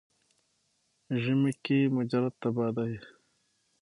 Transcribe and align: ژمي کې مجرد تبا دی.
ژمي 1.21 1.51
کې 1.63 1.79
مجرد 1.95 2.33
تبا 2.41 2.67
دی. 2.75 2.93